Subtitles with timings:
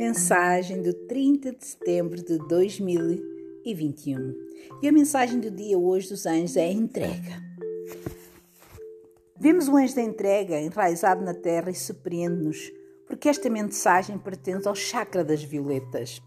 [0.00, 4.34] Mensagem do 30 de setembro de 2021.
[4.80, 7.42] E a mensagem do dia hoje dos anjos é entrega.
[9.38, 12.72] Vemos o anjo da entrega enraizado na terra e surpreende-nos,
[13.06, 16.22] porque esta mensagem pertence ao chakra das violetas.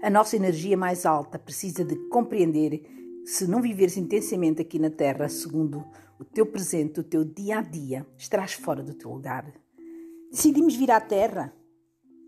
[0.00, 2.84] A nossa energia mais alta precisa de compreender
[3.24, 5.84] se não viveres intensamente aqui na terra, segundo
[6.20, 9.52] o teu presente, o teu dia a dia, estarás fora do teu lugar.
[10.30, 11.52] Decidimos vir à Terra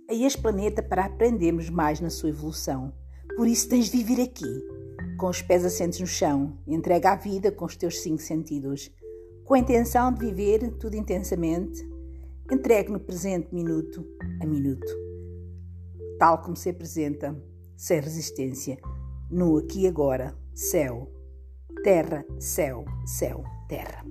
[0.09, 2.93] a este planeta para aprendermos mais na sua evolução.
[3.37, 4.63] Por isso tens de viver aqui,
[5.19, 8.91] com os pés assentes no chão, entrega a vida com os teus cinco sentidos,
[9.45, 11.85] com a intenção de viver tudo intensamente,
[12.51, 14.07] entregue no presente minuto
[14.41, 14.87] a minuto,
[16.19, 17.37] tal como se apresenta,
[17.77, 18.79] sem resistência,
[19.31, 21.11] no aqui e agora, céu,
[21.83, 24.05] terra, céu, céu, terra.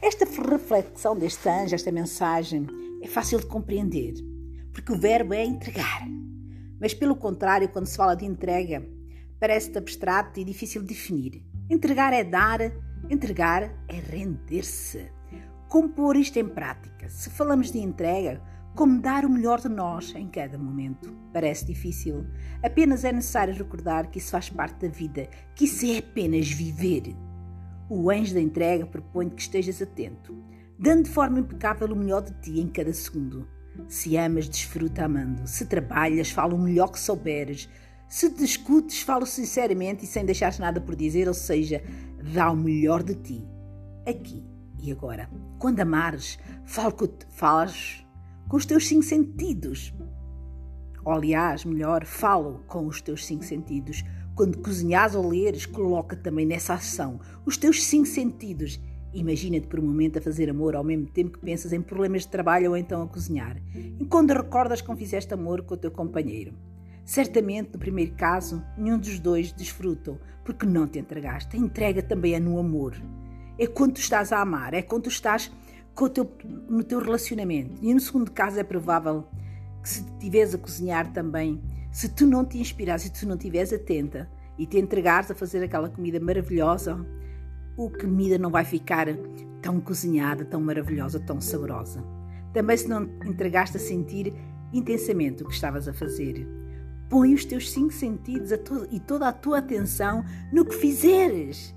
[0.00, 2.66] Esta reflexão deste anjo, esta mensagem,
[3.02, 4.14] é fácil de compreender
[4.76, 6.06] porque o verbo é entregar.
[6.78, 8.86] Mas, pelo contrário, quando se fala de entrega,
[9.40, 11.42] parece abstrato e difícil de definir.
[11.70, 12.60] Entregar é dar,
[13.08, 15.10] entregar é render-se.
[15.66, 17.08] Como pôr isto em prática?
[17.08, 18.42] Se falamos de entrega,
[18.74, 21.10] como dar o melhor de nós em cada momento?
[21.32, 22.26] Parece difícil.
[22.62, 27.16] Apenas é necessário recordar que isso faz parte da vida, que isso é apenas viver.
[27.88, 30.36] O anjo da entrega propõe que estejas atento,
[30.78, 33.55] dando de forma impecável o melhor de ti em cada segundo.
[33.88, 35.46] Se amas, desfruta amando.
[35.46, 37.68] Se trabalhas, fala o melhor que souberes.
[38.08, 41.82] Se discutes, fala sinceramente e sem deixares nada por dizer, ou seja,
[42.32, 43.44] dá o melhor de ti,
[44.06, 44.44] aqui
[44.80, 45.28] e agora.
[45.58, 48.04] Quando amares, fala com, falas
[48.48, 49.92] com os teus cinco sentidos.
[51.04, 54.04] Ou, aliás, melhor, fala com os teus cinco sentidos.
[54.34, 58.78] Quando cozinhas ou leres, coloca também nessa ação os teus cinco sentidos
[59.12, 62.28] Imagina-te por um momento a fazer amor ao mesmo tempo que pensas em problemas de
[62.28, 63.56] trabalho ou então a cozinhar.
[63.74, 66.52] E quando recordas como fizeste amor com o teu companheiro.
[67.04, 71.56] Certamente, no primeiro caso, nenhum dos dois desfrutam, porque não te entregaste.
[71.56, 72.94] A entrega também é no amor.
[73.58, 75.50] É quando tu estás a amar, é quando tu estás
[76.12, 76.30] teu,
[76.68, 77.78] no teu relacionamento.
[77.80, 79.24] E no segundo caso, é provável
[79.82, 81.62] que se estiveres a cozinhar também,
[81.92, 84.28] se tu não te inspirares e tu não estiveres atenta
[84.58, 87.06] e te entregares a fazer aquela comida maravilhosa,
[87.76, 89.06] o comida não vai ficar
[89.60, 92.02] tão cozinhada, tão maravilhosa, tão saborosa.
[92.52, 94.32] Também se não entregaste a sentir
[94.72, 96.46] intensamente o que estavas a fazer.
[97.08, 101.74] Põe os teus cinco sentidos to e toda a tua atenção no que fizeres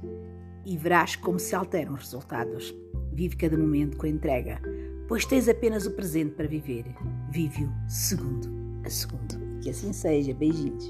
[0.65, 2.73] e verás como se alteram os resultados.
[3.13, 4.61] Vive cada momento com entrega,
[5.07, 6.85] pois tens apenas o presente para viver.
[7.29, 8.49] Vive-o segundo
[8.85, 9.59] a segundo.
[9.61, 10.33] Que assim seja.
[10.33, 10.89] Beijinhos.